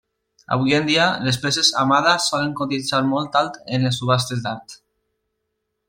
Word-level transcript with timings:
Avui 0.53 0.71
en 0.77 0.87
dia, 0.89 1.03
les 1.27 1.37
peces 1.43 1.69
de 1.73 1.77
Hamada 1.81 2.15
solen 2.29 2.57
cotitzar 2.61 3.05
molt 3.13 3.39
alt 3.43 3.61
en 3.79 3.87
les 3.89 4.01
subhastes 4.03 4.43
d'art. 4.49 4.79